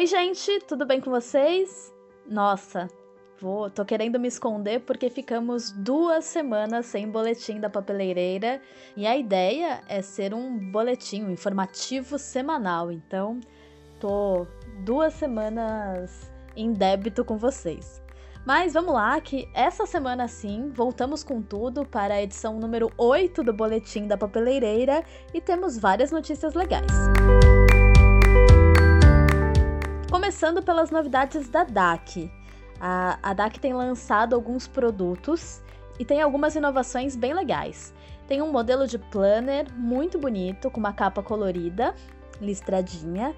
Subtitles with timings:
[0.00, 1.92] Oi, gente, tudo bem com vocês?
[2.26, 2.88] Nossa,
[3.38, 8.62] vou, tô querendo me esconder porque ficamos duas semanas sem boletim da papeleireira
[8.96, 12.90] e a ideia é ser um boletim, um informativo semanal.
[12.90, 13.40] Então,
[14.00, 14.46] tô
[14.86, 18.02] duas semanas em débito com vocês.
[18.46, 23.44] Mas vamos lá, que essa semana sim, voltamos com tudo para a edição número 8
[23.44, 25.04] do Boletim da Papeleireira
[25.34, 26.90] e temos várias notícias legais.
[30.30, 32.30] Começando pelas novidades da DAC.
[32.80, 35.60] A, a DAC tem lançado alguns produtos
[35.98, 37.92] e tem algumas inovações bem legais.
[38.28, 41.96] Tem um modelo de planner muito bonito, com uma capa colorida,
[42.40, 43.34] listradinha.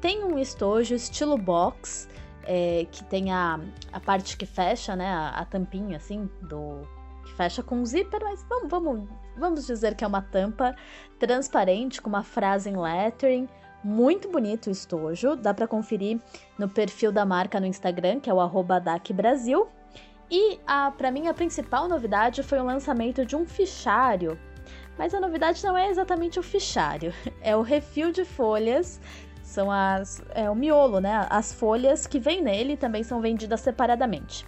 [0.00, 2.08] Tem um estojo estilo box,
[2.44, 3.58] é, que tem a,
[3.92, 5.08] a parte que fecha, né?
[5.08, 6.82] A, a, tampinha, assim, do.
[7.24, 10.72] que fecha com zíper, mas vamos, vamos, vamos dizer que é uma tampa
[11.18, 13.48] transparente com uma frase em lettering
[13.82, 16.20] muito bonito o estojo, dá para conferir
[16.58, 19.68] no perfil da marca no Instagram, que é o @dacbrasil.
[20.30, 24.38] E a para mim a principal novidade foi o lançamento de um fichário.
[24.98, 29.00] Mas a novidade não é exatamente o fichário, é o refil de folhas.
[29.42, 31.26] São as é o miolo, né?
[31.30, 34.44] As folhas que vem nele também são vendidas separadamente.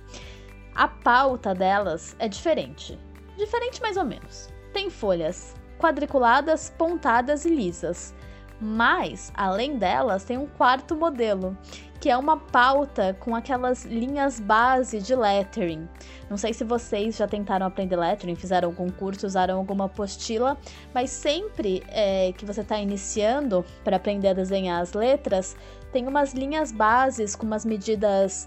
[0.74, 2.98] A pauta delas é diferente.
[3.38, 4.50] Diferente mais ou menos.
[4.72, 8.14] Tem folhas quadriculadas, pontadas e lisas.
[8.60, 11.56] Mas, além delas, tem um quarto modelo,
[11.98, 15.88] que é uma pauta com aquelas linhas base de lettering.
[16.28, 20.58] Não sei se vocês já tentaram aprender lettering, fizeram algum curso, usaram alguma apostila,
[20.94, 25.56] mas sempre é, que você está iniciando para aprender a desenhar as letras,
[25.90, 28.46] tem umas linhas bases com umas medidas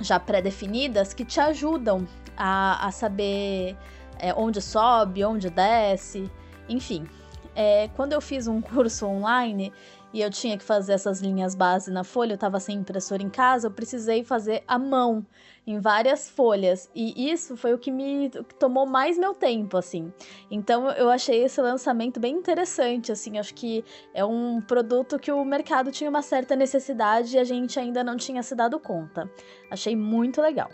[0.00, 2.06] já pré-definidas que te ajudam
[2.36, 3.76] a, a saber
[4.18, 6.30] é, onde sobe, onde desce,
[6.68, 7.06] enfim
[7.54, 9.72] é, quando eu fiz um curso online
[10.12, 13.28] e eu tinha que fazer essas linhas base na folha, eu estava sem impressora em
[13.28, 15.26] casa, eu precisei fazer à mão
[15.66, 16.88] em várias folhas.
[16.94, 20.12] E isso foi o que me tomou mais meu tempo, assim.
[20.48, 25.44] Então eu achei esse lançamento bem interessante, assim, acho que é um produto que o
[25.44, 29.28] mercado tinha uma certa necessidade e a gente ainda não tinha se dado conta.
[29.68, 30.70] Achei muito legal.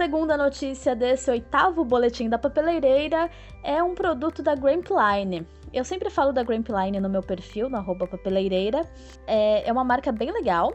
[0.00, 3.30] Segunda notícia desse oitavo boletim da papeleireira
[3.62, 5.46] é um produto da Grampline.
[5.74, 8.80] Eu sempre falo da Grampline no meu perfil, no arroba papeleireira.
[9.26, 10.74] É, é uma marca bem legal,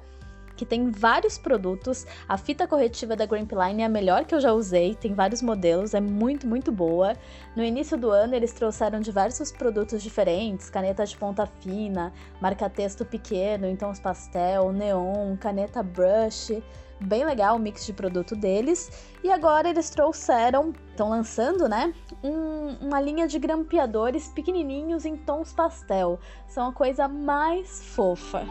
[0.55, 2.05] que tem vários produtos.
[2.27, 5.93] A fita corretiva da Grampline é a melhor que eu já usei, tem vários modelos,
[5.93, 7.13] é muito, muito boa.
[7.55, 13.67] No início do ano eles trouxeram diversos produtos diferentes, caneta de ponta fina, marca-texto pequeno,
[13.67, 16.51] então os pastel, neon, caneta brush
[16.99, 18.91] bem legal o mix de produto deles.
[19.23, 21.93] E agora eles trouxeram, estão lançando, né?
[22.23, 26.19] Um, uma linha de grampeadores pequenininhos em tons pastel.
[26.47, 28.45] São a coisa mais fofa.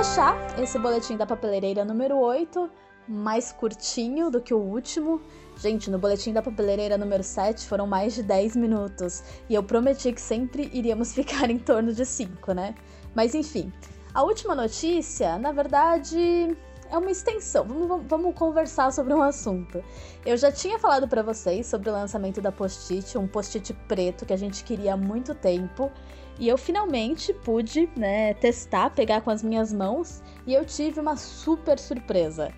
[0.00, 2.70] Fechar esse boletim da papeleireira número 8,
[3.06, 5.20] mais curtinho do que o último.
[5.58, 10.10] Gente, no boletim da papeleireira número 7 foram mais de 10 minutos e eu prometi
[10.10, 12.74] que sempre iríamos ficar em torno de 5, né?
[13.14, 13.70] Mas enfim,
[14.14, 16.56] a última notícia, na verdade,
[16.90, 17.64] é uma extensão.
[17.64, 19.82] Vamos, vamos conversar sobre um assunto.
[20.26, 24.32] Eu já tinha falado para vocês sobre o lançamento da Post-it, um Post-it preto que
[24.32, 25.90] a gente queria há muito tempo.
[26.38, 31.16] E eu finalmente pude né, testar, pegar com as minhas mãos e eu tive uma
[31.16, 32.50] super surpresa.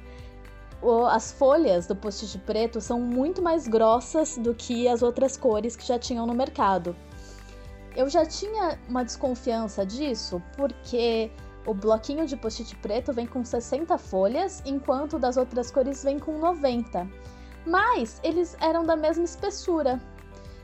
[1.10, 5.84] as folhas do post-it preto são muito mais grossas do que as outras cores que
[5.84, 6.94] já tinham no mercado.
[7.96, 11.30] Eu já tinha uma desconfiança disso, porque
[11.66, 16.38] o bloquinho de post-it preto vem com 60 folhas, enquanto das outras cores vem com
[16.38, 17.08] 90.
[17.66, 20.00] Mas eles eram da mesma espessura.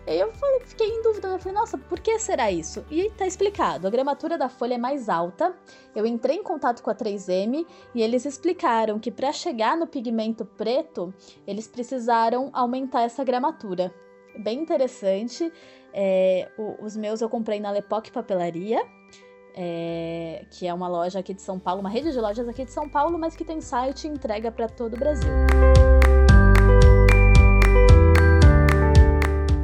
[0.07, 2.83] E eu falei, fiquei em dúvida, eu falei, nossa, por que será isso?
[2.91, 5.55] E tá explicado, a gramatura da folha é mais alta.
[5.95, 10.47] Eu entrei em contato com a 3M e eles explicaram que para chegar no pigmento
[10.47, 11.13] preto,
[11.47, 13.95] eles precisaram aumentar essa gramatura.
[14.39, 15.53] Bem interessante.
[15.93, 16.49] É,
[16.81, 18.83] os meus eu comprei na Lepoc Papelaria,
[19.61, 22.71] é, que é uma loja aqui de São Paulo, uma rede de lojas aqui de
[22.71, 25.29] São Paulo, mas que tem site e entrega para todo o Brasil.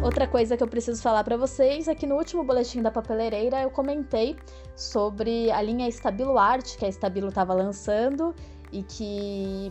[0.03, 3.63] Outra coisa que eu preciso falar para vocês é que no último boletim da papeleireira
[3.63, 4.37] eu comentei
[4.75, 8.35] sobre a linha Estabilo Art que a Estabilo estava lançando
[8.73, 9.71] e que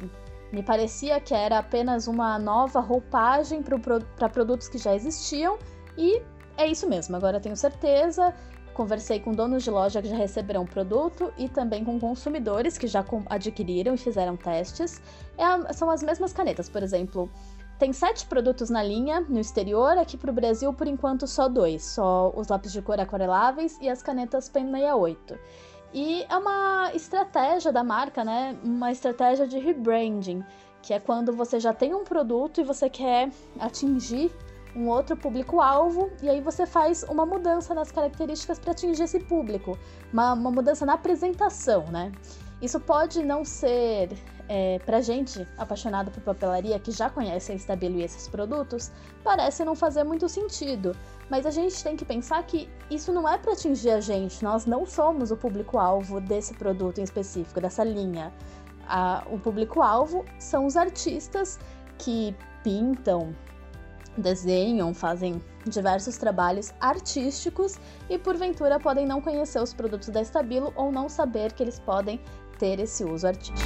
[0.54, 5.60] me parecia que era apenas uma nova roupagem para produtos que já existiam
[5.98, 6.22] e
[6.58, 8.34] é isso mesmo, agora tenho certeza.
[8.74, 12.88] Conversei com donos de loja que já receberam o produto e também com consumidores que
[12.88, 15.02] já adquiriram e fizeram testes.
[15.38, 17.30] É são as mesmas canetas, por exemplo,
[17.78, 21.84] Tem sete produtos na linha no exterior, aqui para o Brasil, por enquanto, só dois:
[21.84, 25.38] só os lápis de cor aquareláveis e as canetas Pen 68.
[25.94, 28.58] E é uma estratégia da marca, né?
[28.64, 30.44] Uma estratégia de rebranding,
[30.82, 33.30] que é quando você já tem um produto e você quer
[33.60, 34.32] atingir
[34.76, 39.78] um outro público-alvo, e aí você faz uma mudança nas características para atingir esse público,
[40.12, 42.12] uma, uma mudança na apresentação, né?
[42.62, 44.10] Isso pode não ser
[44.48, 48.92] é, pra gente apaixonado por papelaria que já conhece a Stabilo e esses produtos,
[49.24, 50.96] parece não fazer muito sentido.
[51.30, 54.66] Mas a gente tem que pensar que isso não é para atingir a gente, nós
[54.66, 58.34] não somos o público-alvo desse produto em específico, dessa linha.
[58.88, 61.60] A, o público-alvo são os artistas
[61.98, 63.34] que pintam,
[64.18, 67.78] desenham, fazem diversos trabalhos artísticos
[68.10, 72.20] e porventura podem não conhecer os produtos da Estabilo ou não saber que eles podem
[72.58, 73.60] ter esse uso artístico.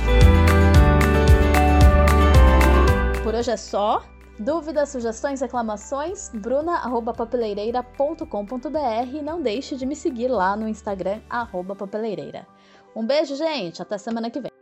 [3.24, 4.04] Por hoje é só.
[4.40, 6.30] Dúvidas, sugestões, reclamações?
[6.30, 11.20] bruna.papeleireira.com.br e não deixe de me seguir lá no Instagram,
[11.78, 12.48] papeleireira.
[12.96, 13.82] Um beijo, gente!
[13.82, 14.57] Até semana que vem!